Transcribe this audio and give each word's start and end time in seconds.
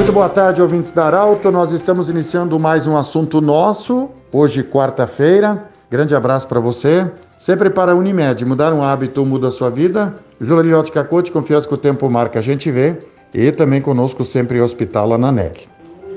Muito 0.00 0.14
boa 0.14 0.30
tarde, 0.30 0.62
ouvintes 0.62 0.92
da 0.92 1.04
Arauto. 1.04 1.50
Nós 1.50 1.72
estamos 1.72 2.08
iniciando 2.08 2.58
mais 2.58 2.86
um 2.86 2.96
assunto 2.96 3.38
nosso, 3.38 4.08
hoje, 4.32 4.64
quarta-feira. 4.64 5.68
Grande 5.90 6.16
abraço 6.16 6.48
para 6.48 6.58
você. 6.58 7.06
Sempre 7.38 7.68
para 7.68 7.92
a 7.92 7.94
Unimed, 7.94 8.42
mudar 8.46 8.72
um 8.72 8.82
hábito 8.82 9.26
muda 9.26 9.48
a 9.48 9.50
sua 9.50 9.68
vida. 9.68 10.14
Juliote 10.40 10.90
Cacote, 10.90 11.30
confiança 11.30 11.68
que 11.68 11.74
o 11.74 11.76
tempo 11.76 12.08
marca, 12.08 12.38
a 12.38 12.42
gente 12.42 12.70
vê. 12.70 12.96
E 13.34 13.52
também 13.52 13.82
conosco 13.82 14.24
sempre 14.24 14.58
Hospital 14.58 15.12
Ananec. 15.12 15.68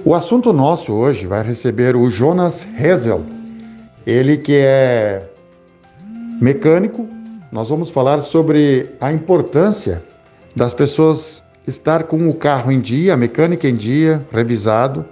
O 0.05 0.15
assunto 0.15 0.54
nosso 0.54 0.93
hoje 0.93 1.27
vai 1.27 1.43
receber 1.43 1.93
o 1.93 2.09
Jonas 2.09 2.65
Hesel. 2.79 3.21
Ele 4.07 4.38
que 4.38 4.55
é 4.55 5.29
mecânico. 6.41 7.05
Nós 7.52 7.68
vamos 7.68 7.90
falar 7.90 8.21
sobre 8.21 8.90
a 9.02 9.12
importância 9.12 10.02
das 10.55 10.73
pessoas 10.73 11.42
estar 11.67 12.03
com 12.03 12.30
o 12.30 12.34
carro 12.34 12.72
em 12.72 12.80
dia, 12.80 13.13
a 13.13 13.17
mecânica 13.17 13.67
em 13.67 13.76
dia, 13.76 14.26
revisado, 14.31 15.05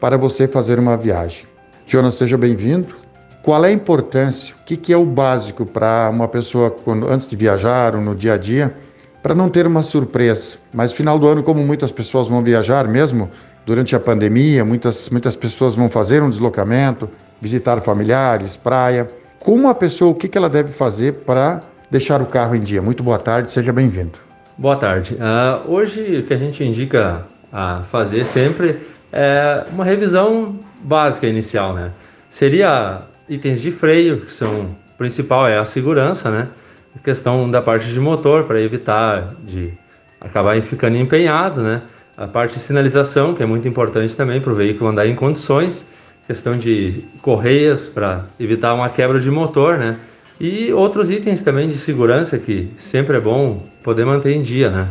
para 0.00 0.16
você 0.16 0.48
fazer 0.48 0.78
uma 0.78 0.96
viagem. 0.96 1.44
Jonas, 1.86 2.14
seja 2.14 2.38
bem-vindo. 2.38 2.94
Qual 3.42 3.64
é 3.64 3.68
a 3.68 3.72
importância? 3.72 4.54
O 4.60 4.64
que, 4.64 4.92
é 4.92 4.96
o 4.96 5.04
básico 5.04 5.64
para 5.64 6.10
uma 6.10 6.28
pessoa 6.28 6.74
antes 7.08 7.26
de 7.26 7.36
viajar 7.36 7.94
ou 7.94 8.00
no 8.00 8.14
dia 8.14 8.34
a 8.34 8.36
dia, 8.36 8.74
para 9.22 9.34
não 9.34 9.48
ter 9.48 9.66
uma 9.66 9.82
surpresa? 9.82 10.58
Mas 10.72 10.92
final 10.92 11.18
do 11.18 11.26
ano, 11.26 11.42
como 11.42 11.62
muitas 11.64 11.90
pessoas 11.90 12.28
vão 12.28 12.42
viajar 12.42 12.86
mesmo 12.86 13.30
durante 13.66 13.96
a 13.96 14.00
pandemia, 14.00 14.64
muitas, 14.64 15.08
muitas 15.08 15.36
pessoas 15.36 15.74
vão 15.74 15.88
fazer 15.88 16.22
um 16.22 16.30
deslocamento, 16.30 17.08
visitar 17.40 17.80
familiares, 17.80 18.56
praia. 18.56 19.08
Como 19.38 19.68
a 19.68 19.74
pessoa, 19.74 20.12
o 20.12 20.14
que 20.14 20.36
ela 20.36 20.48
deve 20.48 20.72
fazer 20.72 21.14
para 21.24 21.60
deixar 21.90 22.20
o 22.20 22.26
carro 22.26 22.54
em 22.54 22.60
dia? 22.60 22.82
Muito 22.82 23.02
boa 23.02 23.18
tarde, 23.18 23.50
seja 23.50 23.72
bem-vindo. 23.72 24.29
Boa 24.60 24.76
tarde. 24.76 25.14
Uh, 25.14 25.72
hoje 25.72 26.18
o 26.18 26.22
que 26.26 26.34
a 26.34 26.36
gente 26.36 26.62
indica 26.62 27.24
a 27.50 27.82
fazer 27.82 28.26
sempre 28.26 28.78
é 29.10 29.64
uma 29.72 29.86
revisão 29.86 30.60
básica 30.82 31.26
inicial, 31.26 31.72
né? 31.72 31.92
Seria 32.28 33.00
itens 33.26 33.62
de 33.62 33.72
freio, 33.72 34.20
que 34.20 34.30
são 34.30 34.64
o 34.64 34.76
principal 34.98 35.48
é 35.48 35.56
a 35.56 35.64
segurança, 35.64 36.30
né? 36.30 36.46
A 36.94 36.98
questão 36.98 37.50
da 37.50 37.62
parte 37.62 37.90
de 37.90 37.98
motor 37.98 38.44
para 38.44 38.60
evitar 38.60 39.34
de 39.42 39.72
acabar 40.20 40.60
ficando 40.60 40.98
empenhado, 40.98 41.62
né? 41.62 41.80
A 42.14 42.28
parte 42.28 42.56
de 42.56 42.62
sinalização, 42.62 43.32
que 43.32 43.42
é 43.42 43.46
muito 43.46 43.66
importante 43.66 44.14
também 44.14 44.42
para 44.42 44.52
o 44.52 44.54
veículo 44.54 44.90
andar 44.90 45.06
em 45.06 45.14
condições, 45.14 45.88
questão 46.26 46.58
de 46.58 47.02
correias 47.22 47.88
para 47.88 48.26
evitar 48.38 48.74
uma 48.74 48.90
quebra 48.90 49.18
de 49.20 49.30
motor, 49.30 49.78
né? 49.78 49.96
E 50.40 50.72
outros 50.72 51.10
itens 51.10 51.42
também 51.42 51.68
de 51.68 51.76
segurança 51.76 52.38
que 52.38 52.70
sempre 52.78 53.18
é 53.18 53.20
bom 53.20 53.62
poder 53.82 54.06
manter 54.06 54.32
em 54.32 54.40
dia, 54.40 54.70
né? 54.70 54.88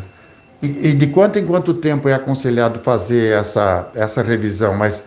E, 0.61 0.89
e 0.89 0.93
de 0.93 1.07
quanto 1.07 1.39
em 1.39 1.45
quanto 1.45 1.73
tempo 1.73 2.07
é 2.07 2.13
aconselhado 2.13 2.79
fazer 2.79 3.33
essa, 3.33 3.89
essa 3.95 4.21
revisão? 4.21 4.75
Mas 4.75 5.03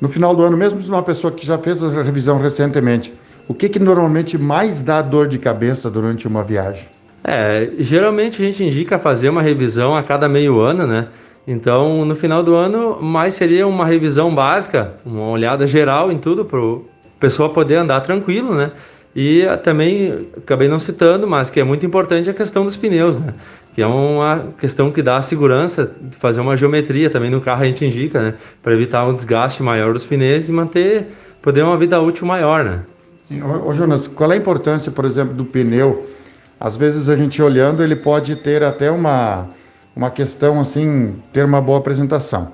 no 0.00 0.08
final 0.08 0.34
do 0.34 0.42
ano, 0.42 0.56
mesmo 0.56 0.82
se 0.82 0.88
uma 0.88 1.02
pessoa 1.02 1.32
que 1.32 1.46
já 1.46 1.56
fez 1.56 1.80
essa 1.80 2.02
revisão 2.02 2.38
recentemente, 2.38 3.14
o 3.46 3.54
que, 3.54 3.68
que 3.68 3.78
normalmente 3.78 4.36
mais 4.36 4.80
dá 4.80 5.00
dor 5.00 5.28
de 5.28 5.38
cabeça 5.38 5.88
durante 5.88 6.26
uma 6.26 6.42
viagem? 6.42 6.88
É, 7.22 7.70
geralmente 7.78 8.42
a 8.42 8.46
gente 8.46 8.64
indica 8.64 8.98
fazer 8.98 9.28
uma 9.28 9.42
revisão 9.42 9.96
a 9.96 10.02
cada 10.02 10.28
meio 10.28 10.58
ano, 10.58 10.88
né? 10.88 11.06
Então, 11.46 12.04
no 12.04 12.16
final 12.16 12.42
do 12.42 12.54
ano, 12.54 13.00
mais 13.00 13.34
seria 13.34 13.66
uma 13.66 13.86
revisão 13.86 14.34
básica, 14.34 14.94
uma 15.04 15.28
olhada 15.28 15.66
geral 15.66 16.10
em 16.10 16.18
tudo 16.18 16.44
para 16.44 16.58
a 16.58 16.78
pessoa 17.20 17.50
poder 17.50 17.76
andar 17.76 18.00
tranquilo, 18.00 18.54
né? 18.54 18.72
E 19.14 19.46
também, 19.62 20.28
acabei 20.36 20.66
não 20.66 20.80
citando, 20.80 21.26
mas 21.26 21.48
que 21.48 21.60
é 21.60 21.64
muito 21.64 21.86
importante 21.86 22.28
a 22.28 22.34
questão 22.34 22.64
dos 22.64 22.76
pneus, 22.76 23.18
né? 23.18 23.32
Que 23.72 23.82
é 23.82 23.86
uma 23.86 24.48
questão 24.58 24.90
que 24.90 25.02
dá 25.02 25.22
segurança, 25.22 25.94
fazer 26.12 26.40
uma 26.40 26.56
geometria 26.56 27.08
também 27.08 27.30
no 27.30 27.40
carro 27.40 27.62
a 27.62 27.66
gente 27.66 27.84
indica, 27.84 28.20
né? 28.20 28.34
Para 28.62 28.72
evitar 28.72 29.06
um 29.06 29.14
desgaste 29.14 29.62
maior 29.62 29.92
dos 29.92 30.04
pneus 30.04 30.48
e 30.48 30.52
manter, 30.52 31.06
poder 31.40 31.62
uma 31.62 31.76
vida 31.76 32.00
útil 32.00 32.26
maior, 32.26 32.64
né? 32.64 32.80
Sim. 33.28 33.40
Ô, 33.42 33.72
Jonas, 33.72 34.08
qual 34.08 34.32
é 34.32 34.34
a 34.34 34.38
importância, 34.38 34.90
por 34.90 35.04
exemplo, 35.04 35.32
do 35.32 35.44
pneu? 35.44 36.08
Às 36.58 36.76
vezes 36.76 37.08
a 37.08 37.16
gente 37.16 37.40
olhando, 37.40 37.82
ele 37.82 37.96
pode 37.96 38.34
ter 38.36 38.62
até 38.64 38.90
uma, 38.90 39.48
uma 39.94 40.10
questão 40.10 40.60
assim, 40.60 41.14
ter 41.32 41.44
uma 41.44 41.60
boa 41.60 41.78
apresentação. 41.78 42.52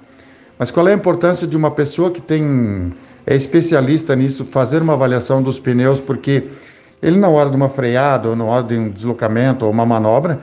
Mas 0.58 0.70
qual 0.70 0.86
é 0.88 0.92
a 0.92 0.94
importância 0.94 1.46
de 1.46 1.56
uma 1.56 1.70
pessoa 1.70 2.10
que 2.10 2.20
tem 2.20 2.92
é 3.26 3.34
especialista 3.34 4.14
nisso, 4.16 4.44
fazer 4.44 4.82
uma 4.82 4.94
avaliação 4.94 5.42
dos 5.42 5.58
pneus, 5.58 6.00
porque 6.00 6.44
ele 7.02 7.18
na 7.18 7.28
hora 7.28 7.50
de 7.50 7.56
uma 7.56 7.68
freada 7.68 8.28
ou 8.28 8.36
na 8.36 8.44
hora 8.44 8.64
de 8.64 8.74
um 8.74 8.90
deslocamento 8.90 9.64
ou 9.64 9.70
uma 9.70 9.86
manobra, 9.86 10.40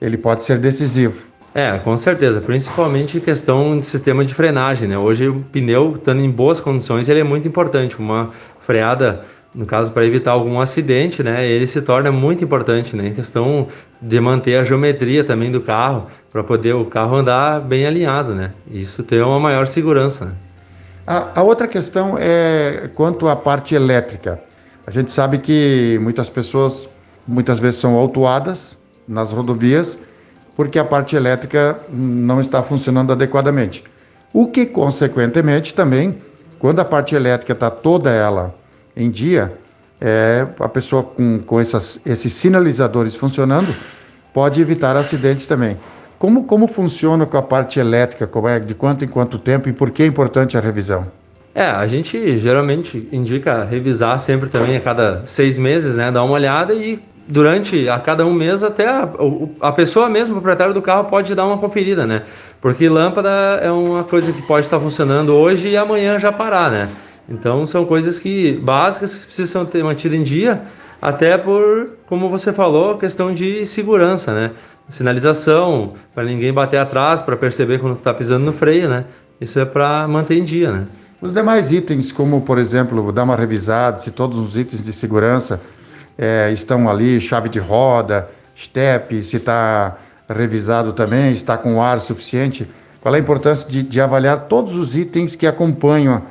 ele 0.00 0.16
pode 0.16 0.44
ser 0.44 0.58
decisivo. 0.58 1.34
É, 1.54 1.78
com 1.78 1.96
certeza, 1.96 2.40
principalmente 2.40 3.20
questão 3.20 3.78
de 3.78 3.86
sistema 3.86 4.24
de 4.24 4.34
frenagem, 4.34 4.88
né? 4.88 4.98
Hoje 4.98 5.28
o 5.28 5.44
pneu 5.52 5.94
estando 5.96 6.20
em 6.20 6.28
boas 6.28 6.60
condições, 6.60 7.08
ele 7.08 7.20
é 7.20 7.24
muito 7.24 7.46
importante. 7.46 7.96
Uma 7.96 8.30
freada, 8.58 9.24
no 9.54 9.64
caso 9.64 9.92
para 9.92 10.04
evitar 10.04 10.32
algum 10.32 10.60
acidente, 10.60 11.22
né, 11.22 11.46
ele 11.46 11.68
se 11.68 11.80
torna 11.80 12.10
muito 12.10 12.42
importante, 12.42 12.96
né? 12.96 13.06
Em 13.06 13.14
questão 13.14 13.68
de 14.02 14.20
manter 14.20 14.56
a 14.56 14.64
geometria 14.64 15.22
também 15.22 15.52
do 15.52 15.60
carro, 15.60 16.08
para 16.32 16.42
poder 16.42 16.74
o 16.74 16.86
carro 16.86 17.14
andar 17.14 17.60
bem 17.60 17.86
alinhado, 17.86 18.34
né? 18.34 18.50
Isso 18.68 19.04
ter 19.04 19.22
uma 19.22 19.38
maior 19.38 19.68
segurança. 19.68 20.24
Né? 20.24 20.32
A, 21.06 21.40
a, 21.40 21.42
outra 21.42 21.68
questão 21.68 22.16
é 22.18 22.88
quanto 22.94 23.28
à 23.28 23.36
parte 23.36 23.74
elétrica. 23.74 24.40
A 24.86 24.90
gente 24.90 25.12
sabe 25.12 25.38
que 25.38 25.98
muitas 26.02 26.30
pessoas 26.30 26.88
muitas 27.26 27.58
vezes 27.58 27.80
são 27.80 27.94
autuadas 27.94 28.76
nas 29.06 29.32
rodovias 29.32 29.98
porque 30.56 30.78
a 30.78 30.84
parte 30.84 31.16
elétrica 31.16 31.78
não 31.90 32.40
está 32.40 32.62
funcionando 32.62 33.12
adequadamente. 33.12 33.84
O 34.32 34.46
que, 34.46 34.66
consequentemente, 34.66 35.74
também, 35.74 36.18
quando 36.58 36.80
a 36.80 36.84
parte 36.84 37.14
elétrica 37.14 37.52
está 37.52 37.70
toda 37.70 38.10
ela 38.10 38.54
em 38.96 39.10
dia, 39.10 39.52
é, 40.00 40.46
a 40.60 40.68
pessoa 40.68 41.02
com, 41.02 41.38
com 41.40 41.60
essas, 41.60 42.00
esses 42.06 42.32
sinalizadores 42.32 43.14
funcionando 43.14 43.74
pode 44.32 44.60
evitar 44.60 44.96
acidentes 44.96 45.46
também. 45.46 45.76
Como, 46.18 46.44
como 46.44 46.66
funciona 46.66 47.26
com 47.26 47.36
a 47.36 47.42
parte 47.42 47.78
elétrica? 47.78 48.26
Como 48.26 48.48
é, 48.48 48.58
de 48.58 48.74
quanto 48.74 49.04
em 49.04 49.08
quanto 49.08 49.38
tempo 49.38 49.68
e 49.68 49.72
por 49.72 49.90
que 49.90 50.02
é 50.02 50.06
importante 50.06 50.56
a 50.56 50.60
revisão? 50.60 51.06
É, 51.54 51.66
a 51.66 51.86
gente 51.86 52.38
geralmente 52.38 53.08
indica 53.12 53.64
revisar 53.64 54.18
sempre 54.18 54.48
também 54.48 54.76
a 54.76 54.80
cada 54.80 55.22
seis 55.24 55.56
meses, 55.56 55.94
né? 55.94 56.10
Dar 56.10 56.24
uma 56.24 56.34
olhada 56.34 56.74
e 56.74 57.00
durante 57.28 57.88
a 57.88 57.98
cada 57.98 58.26
um 58.26 58.32
mês 58.32 58.62
até 58.62 58.88
a, 58.88 59.08
a 59.60 59.72
pessoa 59.72 60.08
mesmo, 60.08 60.32
o 60.32 60.36
proprietário 60.36 60.74
do 60.74 60.82
carro, 60.82 61.04
pode 61.04 61.34
dar 61.34 61.46
uma 61.46 61.58
conferida, 61.58 62.06
né? 62.06 62.22
Porque 62.60 62.88
lâmpada 62.88 63.30
é 63.62 63.70
uma 63.70 64.04
coisa 64.04 64.32
que 64.32 64.42
pode 64.42 64.66
estar 64.66 64.80
funcionando 64.80 65.32
hoje 65.34 65.68
e 65.68 65.76
amanhã 65.76 66.18
já 66.18 66.32
parar, 66.32 66.70
né? 66.70 66.88
Então 67.28 67.66
são 67.66 67.84
coisas 67.84 68.18
que 68.18 68.52
básicas 68.62 69.14
que 69.16 69.26
precisam 69.26 69.64
ter 69.64 69.82
mantido 69.82 70.14
em 70.14 70.22
dia, 70.22 70.62
até 71.04 71.36
por, 71.36 71.98
como 72.06 72.30
você 72.30 72.50
falou, 72.50 72.96
questão 72.96 73.34
de 73.34 73.66
segurança, 73.66 74.32
né? 74.32 74.52
sinalização, 74.88 75.92
para 76.14 76.24
ninguém 76.24 76.50
bater 76.50 76.78
atrás, 76.78 77.20
para 77.20 77.36
perceber 77.36 77.78
quando 77.78 77.96
está 77.96 78.14
pisando 78.14 78.46
no 78.46 78.52
freio, 78.54 78.88
né? 78.88 79.04
Isso 79.38 79.60
é 79.60 79.66
para 79.66 80.08
manter 80.08 80.38
em 80.38 80.44
dia, 80.44 80.72
né? 80.72 80.86
Os 81.20 81.34
demais 81.34 81.70
itens, 81.70 82.10
como 82.10 82.40
por 82.40 82.56
exemplo, 82.56 83.12
dar 83.12 83.24
uma 83.24 83.36
revisada, 83.36 84.00
se 84.00 84.10
todos 84.10 84.38
os 84.38 84.56
itens 84.56 84.82
de 84.82 84.94
segurança 84.94 85.60
é, 86.16 86.50
estão 86.52 86.88
ali, 86.88 87.20
chave 87.20 87.50
de 87.50 87.58
roda, 87.58 88.30
step, 88.56 89.22
se 89.22 89.36
está 89.36 89.98
revisado 90.26 90.94
também, 90.94 91.34
está 91.34 91.58
com 91.58 91.82
ar 91.82 92.00
suficiente. 92.00 92.66
Qual 93.02 93.14
é 93.14 93.18
a 93.18 93.20
importância 93.20 93.68
de, 93.68 93.82
de 93.82 94.00
avaliar 94.00 94.46
todos 94.46 94.74
os 94.74 94.96
itens 94.96 95.36
que 95.36 95.46
acompanham, 95.46 96.22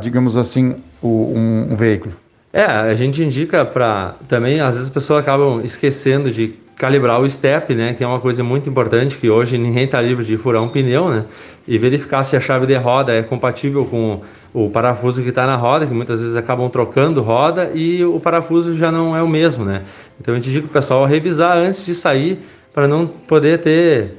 digamos 0.00 0.36
assim, 0.36 0.76
o, 1.02 1.34
um, 1.34 1.72
um 1.72 1.76
veículo? 1.76 2.14
É, 2.56 2.64
a 2.64 2.94
gente 2.94 3.22
indica 3.22 3.66
para 3.66 4.14
também, 4.26 4.60
às 4.60 4.72
vezes 4.72 4.84
as 4.84 4.90
pessoas 4.90 5.20
acabam 5.20 5.60
esquecendo 5.62 6.30
de 6.30 6.54
calibrar 6.74 7.20
o 7.20 7.28
step, 7.28 7.74
né, 7.74 7.92
que 7.92 8.02
é 8.02 8.06
uma 8.06 8.18
coisa 8.18 8.42
muito 8.42 8.70
importante, 8.70 9.18
que 9.18 9.28
hoje 9.28 9.58
ninguém 9.58 9.84
está 9.84 10.00
livre 10.00 10.24
de 10.24 10.38
furar 10.38 10.62
um 10.62 10.68
pneu, 10.68 11.10
né, 11.10 11.26
e 11.68 11.76
verificar 11.76 12.24
se 12.24 12.34
a 12.34 12.40
chave 12.40 12.64
de 12.64 12.74
roda 12.74 13.12
é 13.12 13.22
compatível 13.22 13.84
com 13.84 14.22
o 14.54 14.70
parafuso 14.70 15.22
que 15.22 15.28
está 15.28 15.46
na 15.46 15.54
roda, 15.54 15.86
que 15.86 15.92
muitas 15.92 16.22
vezes 16.22 16.34
acabam 16.34 16.66
trocando 16.70 17.20
roda 17.20 17.72
e 17.74 18.02
o 18.02 18.18
parafuso 18.18 18.74
já 18.74 18.90
não 18.90 19.14
é 19.14 19.22
o 19.22 19.28
mesmo, 19.28 19.62
né. 19.62 19.82
Então 20.18 20.32
a 20.32 20.40
gente 20.40 20.58
para 20.60 20.66
o 20.66 20.70
pessoal 20.70 21.04
revisar 21.04 21.58
antes 21.58 21.84
de 21.84 21.94
sair, 21.94 22.40
para 22.72 22.88
não 22.88 23.06
poder 23.06 23.58
ter 23.58 24.16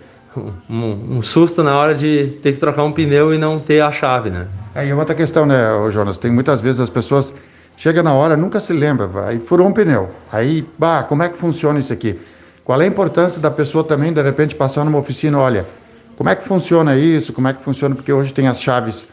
um, 0.70 1.18
um, 1.18 1.22
susto 1.24 1.64
na 1.64 1.76
hora 1.76 1.96
de 1.96 2.38
ter 2.44 2.54
que 2.54 2.60
trocar 2.60 2.84
um 2.84 2.92
pneu 2.92 3.34
e 3.34 3.40
não 3.40 3.58
ter 3.58 3.82
a 3.82 3.92
chave, 3.92 4.30
né. 4.30 4.46
É 4.76 4.94
outra 4.94 5.16
questão, 5.16 5.44
né, 5.44 5.58
Jonas, 5.92 6.20
tem 6.20 6.30
muitas 6.30 6.62
vezes 6.62 6.80
as 6.80 6.92
pessoas 6.92 7.34
chega 7.78 8.04
na 8.04 8.14
hora, 8.14 8.36
nunca 8.36 8.60
se 8.60 8.74
lembra, 8.74 9.10
aí 9.28 9.40
furou 9.40 9.68
um 9.68 9.72
pneu, 9.72 10.10
aí, 10.32 10.68
bah, 10.78 11.04
como 11.04 11.24
é 11.24 11.30
que 11.30 11.38
funciona 11.38 11.80
isso 11.80 11.94
aqui? 11.94 12.20
Qual 12.66 12.82
é 12.82 12.84
a 12.84 12.88
importância 12.88 13.40
da 13.40 13.50
pessoa 13.50 13.84
também, 13.84 14.12
de 14.12 14.22
repente, 14.22 14.54
passar 14.54 14.84
numa 14.84 14.98
oficina, 14.98 15.40
olha, 15.40 15.66
como 16.18 16.30
é 16.30 16.36
que 16.36 16.46
funciona 16.46 16.98
isso, 16.98 17.32
como 17.32 17.48
é 17.48 17.54
que 17.54 17.64
funciona, 17.64 17.96
porque 17.96 18.12
hoje 18.12 18.34
tem 18.34 18.48
as 18.48 18.62
chaves, 18.62 19.06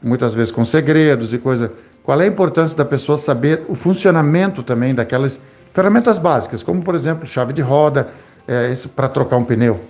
muitas 0.00 0.32
vezes 0.32 0.50
com 0.50 0.64
segredos 0.64 1.34
e 1.34 1.38
coisa. 1.38 1.72
Qual 2.02 2.20
é 2.20 2.24
a 2.24 2.26
importância 2.26 2.76
da 2.76 2.84
pessoa 2.84 3.18
saber 3.18 3.64
o 3.68 3.74
funcionamento 3.74 4.62
também 4.62 4.94
daquelas 4.94 5.38
ferramentas 5.74 6.18
básicas, 6.18 6.62
como, 6.62 6.82
por 6.82 6.94
exemplo, 6.94 7.26
chave 7.26 7.52
de 7.52 7.60
roda, 7.60 8.08
é, 8.46 8.74
para 8.96 9.08
trocar 9.08 9.36
um 9.36 9.44
pneu? 9.44 9.80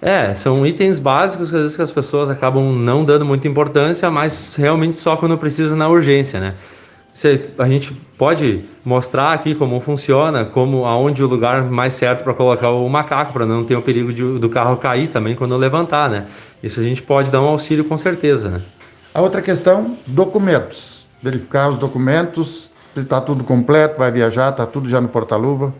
É, 0.00 0.34
são 0.34 0.66
itens 0.66 0.98
básicos 0.98 1.50
que 1.50 1.54
às 1.54 1.62
vezes 1.62 1.76
que 1.76 1.82
as 1.82 1.92
pessoas 1.92 2.28
acabam 2.28 2.72
não 2.72 3.04
dando 3.04 3.24
muita 3.24 3.46
importância, 3.46 4.10
mas 4.10 4.56
realmente 4.56 4.96
só 4.96 5.16
quando 5.16 5.38
precisa 5.38 5.76
na 5.76 5.88
urgência, 5.88 6.40
né? 6.40 6.54
A 7.58 7.68
gente 7.68 7.92
pode 8.16 8.64
mostrar 8.84 9.32
aqui 9.32 9.54
como 9.54 9.80
funciona, 9.80 10.44
como 10.44 10.84
aonde 10.86 11.22
o 11.22 11.26
lugar 11.26 11.62
mais 11.64 11.92
certo 11.94 12.24
para 12.24 12.32
colocar 12.32 12.70
o 12.70 12.88
macaco, 12.88 13.32
para 13.32 13.44
não 13.44 13.64
ter 13.64 13.76
o 13.76 13.82
perigo 13.82 14.12
de, 14.12 14.38
do 14.38 14.48
carro 14.48 14.76
cair 14.78 15.08
também 15.08 15.36
quando 15.36 15.56
levantar, 15.56 16.08
né? 16.08 16.26
Isso 16.62 16.80
a 16.80 16.82
gente 16.82 17.02
pode 17.02 17.30
dar 17.30 17.42
um 17.42 17.48
auxílio 17.48 17.84
com 17.84 17.96
certeza, 17.96 18.48
né? 18.48 18.62
A 19.14 19.20
outra 19.20 19.42
questão, 19.42 19.96
documentos. 20.06 21.04
Verificar 21.22 21.68
os 21.68 21.78
documentos, 21.78 22.70
se 22.94 23.00
está 23.00 23.20
tudo 23.20 23.44
completo, 23.44 23.98
vai 23.98 24.10
viajar, 24.10 24.50
está 24.50 24.64
tudo 24.64 24.88
já 24.88 25.00
no 25.00 25.08
porta-luva. 25.08 25.72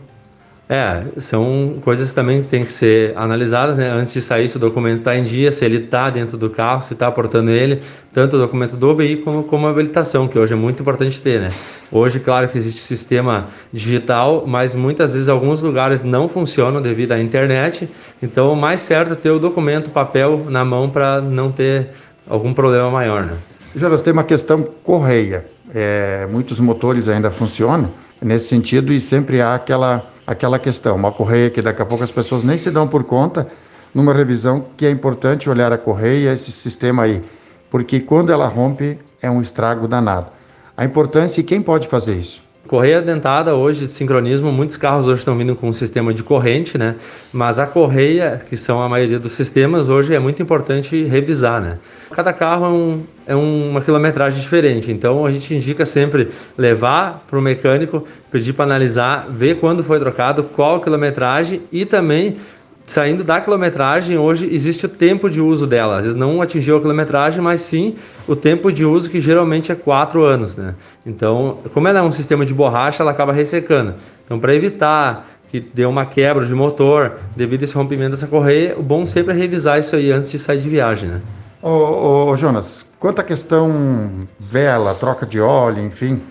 É, 0.69 1.03
são 1.17 1.75
coisas 1.81 2.09
que 2.09 2.15
também 2.15 2.41
têm 2.41 2.63
que 2.63 2.71
ser 2.71 3.11
analisadas, 3.17 3.77
né? 3.77 3.89
Antes 3.91 4.13
de 4.13 4.21
sair, 4.21 4.47
se 4.47 4.55
o 4.55 4.59
documento 4.59 4.99
está 4.99 5.15
em 5.15 5.25
dia, 5.25 5.51
se 5.51 5.65
ele 5.65 5.77
está 5.77 6.09
dentro 6.09 6.37
do 6.37 6.49
carro, 6.49 6.81
se 6.81 6.93
está 6.93 7.07
aportando 7.07 7.49
ele, 7.49 7.81
tanto 8.13 8.37
o 8.37 8.39
documento 8.39 8.77
do 8.77 8.95
veículo 8.95 9.43
como 9.43 9.67
a 9.67 9.69
habilitação, 9.69 10.25
que 10.25 10.39
hoje 10.39 10.53
é 10.53 10.55
muito 10.55 10.81
importante 10.81 11.21
ter, 11.21 11.41
né? 11.41 11.51
Hoje, 11.91 12.17
claro 12.19 12.47
que 12.47 12.57
existe 12.57 12.79
sistema 12.79 13.49
digital, 13.73 14.45
mas 14.47 14.73
muitas 14.73 15.13
vezes 15.13 15.27
alguns 15.27 15.61
lugares 15.61 16.01
não 16.01 16.29
funcionam 16.29 16.81
devido 16.81 17.11
à 17.11 17.21
internet, 17.21 17.89
então 18.21 18.53
o 18.53 18.55
mais 18.55 18.79
certo 18.81 19.13
é 19.13 19.15
ter 19.15 19.31
o 19.31 19.39
documento, 19.39 19.89
papel 19.89 20.45
na 20.49 20.63
mão 20.63 20.89
para 20.89 21.19
não 21.19 21.51
ter 21.51 21.89
algum 22.27 22.53
problema 22.53 22.89
maior, 22.89 23.23
né? 23.23 23.33
Jonas, 23.75 24.01
tem 24.01 24.13
uma 24.13 24.23
questão 24.23 24.63
correia. 24.83 25.45
É, 25.75 26.25
muitos 26.31 26.59
motores 26.59 27.09
ainda 27.09 27.29
funcionam 27.29 27.91
nesse 28.21 28.47
sentido 28.47 28.93
e 28.93 28.99
sempre 28.99 29.41
há 29.41 29.55
aquela 29.55 30.12
aquela 30.25 30.59
questão, 30.59 30.95
uma 30.95 31.11
correia 31.11 31.49
que 31.49 31.61
daqui 31.61 31.81
a 31.81 31.85
pouco 31.85 32.03
as 32.03 32.11
pessoas 32.11 32.43
nem 32.43 32.57
se 32.57 32.71
dão 32.71 32.87
por 32.87 33.03
conta, 33.03 33.47
numa 33.93 34.13
revisão 34.13 34.65
que 34.75 34.85
é 34.85 34.89
importante 34.89 35.49
olhar 35.49 35.71
a 35.71 35.77
correia, 35.77 36.33
esse 36.33 36.51
sistema 36.51 37.03
aí, 37.03 37.23
porque 37.69 37.99
quando 37.99 38.31
ela 38.31 38.47
rompe 38.47 38.97
é 39.21 39.29
um 39.29 39.41
estrago 39.41 39.87
danado. 39.87 40.27
A 40.75 40.83
importância 40.83 41.41
e 41.41 41.43
quem 41.43 41.61
pode 41.61 41.87
fazer 41.87 42.15
isso? 42.15 42.41
Correia 42.73 43.03
dentada 43.03 43.53
hoje, 43.53 43.87
sincronismo, 43.87 44.51
muitos 44.51 44.77
carros 44.77 45.05
hoje 45.05 45.19
estão 45.19 45.37
vindo 45.37 45.55
com 45.55 45.69
um 45.69 45.71
sistema 45.71 46.11
de 46.11 46.23
corrente, 46.23 46.75
né? 46.75 46.95
Mas 47.31 47.59
a 47.59 47.67
correia, 47.67 48.41
que 48.49 48.57
são 48.57 48.81
a 48.81 48.89
maioria 48.89 49.19
dos 49.19 49.33
sistemas, 49.33 49.89
hoje 49.89 50.15
é 50.15 50.17
muito 50.17 50.41
importante 50.41 51.03
revisar, 51.03 51.61
né? 51.61 51.77
Cada 52.09 52.33
carro 52.33 52.65
é, 52.65 52.69
um, 52.69 53.03
é 53.27 53.35
uma 53.35 53.79
quilometragem 53.79 54.41
diferente, 54.41 54.91
então 54.91 55.23
a 55.23 55.31
gente 55.31 55.53
indica 55.53 55.85
sempre 55.85 56.29
levar 56.57 57.23
para 57.29 57.37
o 57.37 57.41
mecânico, 57.43 58.07
pedir 58.31 58.53
para 58.53 58.65
analisar, 58.65 59.27
ver 59.29 59.59
quando 59.59 59.83
foi 59.83 59.99
trocado, 59.99 60.41
qual 60.41 60.81
quilometragem 60.81 61.61
e 61.71 61.85
também 61.85 62.37
saindo 62.85 63.23
da 63.23 63.39
quilometragem, 63.39 64.17
hoje 64.17 64.47
existe 64.51 64.85
o 64.85 64.89
tempo 64.89 65.29
de 65.29 65.39
uso 65.39 65.65
dela. 65.65 65.97
Às 65.97 66.03
vezes 66.03 66.17
não 66.17 66.41
atingiu 66.41 66.77
a 66.77 66.81
quilometragem, 66.81 67.41
mas 67.41 67.61
sim 67.61 67.95
o 68.27 68.35
tempo 68.35 68.71
de 68.71 68.85
uso 68.85 69.09
que 69.09 69.21
geralmente 69.21 69.71
é 69.71 69.75
4 69.75 70.23
anos, 70.23 70.57
né? 70.57 70.75
Então, 71.05 71.59
como 71.73 71.87
ela 71.87 71.99
é 71.99 72.01
um 72.01 72.11
sistema 72.11 72.45
de 72.45 72.53
borracha, 72.53 73.03
ela 73.03 73.11
acaba 73.11 73.31
ressecando. 73.31 73.95
Então, 74.25 74.39
para 74.39 74.53
evitar 74.53 75.27
que 75.49 75.59
dê 75.59 75.85
uma 75.85 76.05
quebra 76.05 76.45
de 76.45 76.53
motor 76.53 77.19
devido 77.35 77.61
a 77.61 77.65
esse 77.65 77.75
rompimento 77.75 78.11
dessa 78.11 78.27
correia, 78.27 78.75
o 78.77 78.81
bom 78.81 79.05
sempre 79.05 79.33
é 79.33 79.37
revisar 79.37 79.79
isso 79.79 79.95
aí 79.95 80.11
antes 80.11 80.31
de 80.31 80.39
sair 80.39 80.59
de 80.59 80.67
viagem, 80.67 81.09
né? 81.09 81.21
Ô, 81.61 81.69
ô, 81.69 82.25
ô 82.31 82.37
Jonas, 82.37 82.91
quanto 82.99 83.21
à 83.21 83.23
questão 83.23 84.27
vela, 84.39 84.95
troca 84.95 85.25
de 85.25 85.39
óleo, 85.39 85.85
enfim, 85.85 86.21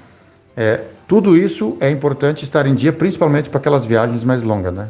é, 0.57 0.81
tudo 1.07 1.37
isso 1.37 1.77
é 1.81 1.89
importante 1.91 2.45
estar 2.45 2.67
em 2.67 2.75
dia, 2.75 2.93
principalmente 2.93 3.49
para 3.49 3.59
aquelas 3.59 3.87
viagens 3.87 4.25
mais 4.25 4.43
longas, 4.43 4.75
né? 4.75 4.89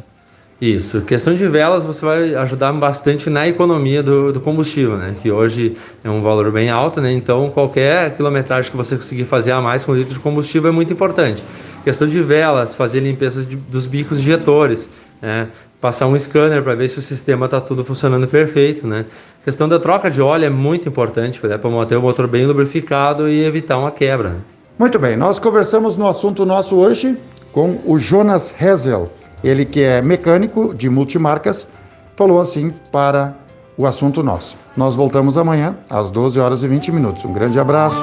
Isso. 0.63 1.01
Questão 1.01 1.35
de 1.35 1.45
velas, 1.45 1.83
você 1.83 2.05
vai 2.05 2.35
ajudar 2.35 2.71
bastante 2.71 3.29
na 3.29 3.45
economia 3.45 4.01
do, 4.01 4.31
do, 4.31 4.39
combustível, 4.39 4.95
né? 4.95 5.13
Que 5.21 5.29
hoje 5.29 5.75
é 6.01 6.09
um 6.09 6.21
valor 6.21 6.49
bem 6.53 6.69
alto, 6.69 7.01
né? 7.01 7.11
Então, 7.11 7.49
qualquer 7.49 8.15
quilometragem 8.15 8.71
que 8.71 8.77
você 8.77 8.95
conseguir 8.95 9.25
fazer 9.25 9.51
a 9.51 9.59
mais 9.59 9.83
com 9.83 9.93
litro 9.93 10.13
de 10.13 10.19
combustível 10.21 10.69
é 10.69 10.71
muito 10.71 10.93
importante. 10.93 11.43
Questão 11.83 12.07
de 12.07 12.21
velas, 12.21 12.73
fazer 12.73 13.01
limpeza 13.01 13.43
de, 13.43 13.57
dos 13.57 13.85
bicos 13.85 14.19
injetores, 14.19 14.89
né? 15.21 15.49
Passar 15.81 16.07
um 16.07 16.17
scanner 16.17 16.63
para 16.63 16.75
ver 16.75 16.87
se 16.87 16.97
o 16.97 17.01
sistema 17.01 17.43
está 17.43 17.59
tudo 17.59 17.83
funcionando 17.83 18.25
perfeito, 18.25 18.87
né? 18.87 19.03
Questão 19.43 19.67
da 19.67 19.77
troca 19.77 20.09
de 20.09 20.21
óleo 20.21 20.45
é 20.45 20.49
muito 20.49 20.87
importante, 20.87 21.45
né? 21.45 21.57
para 21.57 21.69
manter 21.69 21.97
o 21.97 22.01
motor 22.01 22.25
bem 22.25 22.45
lubrificado 22.45 23.27
e 23.27 23.43
evitar 23.43 23.77
uma 23.77 23.91
quebra. 23.91 24.29
Né? 24.29 24.39
Muito 24.79 24.97
bem, 24.97 25.17
nós 25.17 25.39
conversamos 25.39 25.97
no 25.97 26.07
assunto 26.07 26.45
nosso 26.45 26.77
hoje 26.77 27.17
com 27.51 27.81
o 27.85 27.99
Jonas 27.99 28.55
Hessel 28.57 29.11
ele 29.43 29.65
que 29.65 29.81
é 29.81 30.01
mecânico 30.01 30.73
de 30.73 30.89
multimarcas, 30.89 31.67
falou 32.15 32.39
assim 32.39 32.71
para 32.91 33.35
o 33.77 33.85
assunto 33.85 34.23
nosso. 34.23 34.55
Nós 34.77 34.95
voltamos 34.95 35.37
amanhã 35.37 35.75
às 35.89 36.09
12 36.09 36.39
horas 36.39 36.63
e 36.63 36.67
20 36.67 36.91
minutos. 36.91 37.25
Um 37.25 37.33
grande 37.33 37.59
abraço. 37.59 38.01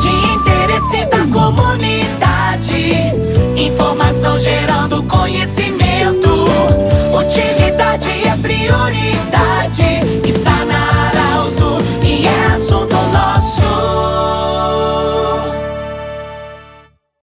De 0.00 0.08
interesse 0.08 1.06
da 1.06 1.24
comunidade, 1.32 2.72
informação 3.56 4.38
gerando 4.38 5.02
conhecimento, 5.04 6.46
utilidade 7.16 8.08
é 8.26 8.36
prioridade. 8.36 9.19